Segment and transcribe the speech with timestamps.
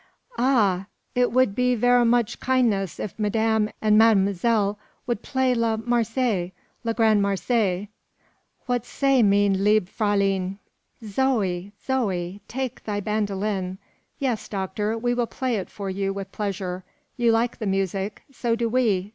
[0.39, 0.87] "Ah!
[1.13, 6.91] it wod be ver moch kindness if madame and ma'm'selle wod play la Marseillaise, la
[6.91, 7.87] grande Marseillaise.
[8.65, 10.57] What say mein liebe fraulein!"
[11.05, 12.41] "Zoe, Zoe!
[12.47, 13.77] take thy bandolin.
[14.17, 16.83] Yes, doctor, we will play it for you with pleasure.
[17.15, 18.23] You like the music.
[18.31, 19.09] So do we.